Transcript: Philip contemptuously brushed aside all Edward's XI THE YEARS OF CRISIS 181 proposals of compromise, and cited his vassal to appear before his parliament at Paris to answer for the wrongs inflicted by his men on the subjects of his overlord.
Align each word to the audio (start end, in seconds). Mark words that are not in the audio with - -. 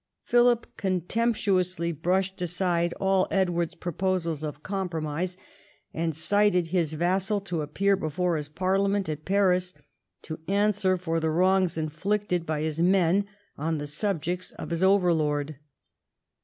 Philip 0.23 0.65
contemptuously 0.77 1.91
brushed 1.91 2.41
aside 2.41 2.91
all 2.93 3.27
Edward's 3.29 3.75
XI 3.75 3.77
THE 3.77 3.85
YEARS 3.89 3.93
OF 3.93 3.97
CRISIS 3.97 4.41
181 4.41 4.55
proposals 4.55 4.55
of 4.55 4.63
compromise, 4.63 5.37
and 5.93 6.17
cited 6.17 6.67
his 6.69 6.93
vassal 6.93 7.41
to 7.41 7.61
appear 7.61 7.95
before 7.95 8.35
his 8.35 8.49
parliament 8.49 9.07
at 9.07 9.25
Paris 9.25 9.75
to 10.23 10.39
answer 10.47 10.97
for 10.97 11.19
the 11.19 11.29
wrongs 11.29 11.77
inflicted 11.77 12.47
by 12.47 12.61
his 12.61 12.81
men 12.81 13.25
on 13.59 13.77
the 13.77 13.85
subjects 13.85 14.49
of 14.53 14.71
his 14.71 14.81
overlord. 14.81 15.57